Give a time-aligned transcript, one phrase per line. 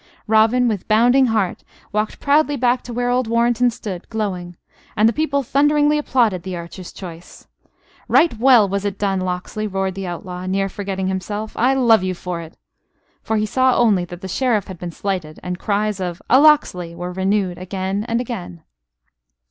[0.25, 4.57] Robin, with bounding heart, walked proudly back to where old Warrenton stood, glowing;
[4.97, 7.45] and the people thunderingly applauded the archer's choice.
[8.07, 11.55] "Right well was it done, Locksley!" roared the outlaw, near forgetting himself.
[11.55, 12.57] "I love you for it."
[13.21, 16.95] For he saw only that the Sheriff had been slighted, and cries of: "A Locksley!"
[16.95, 18.63] were renewed again and again.